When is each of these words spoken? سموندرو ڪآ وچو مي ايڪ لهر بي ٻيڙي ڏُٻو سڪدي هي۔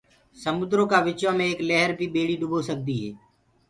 سموندرو 0.43 0.83
ڪآ 0.91 0.99
وچو 1.07 1.29
مي 1.37 1.43
ايڪ 1.47 1.59
لهر 1.69 1.89
بي 1.99 2.07
ٻيڙي 2.13 2.35
ڏُٻو 2.41 2.59
سڪدي 2.69 2.97
هي۔ 3.03 3.11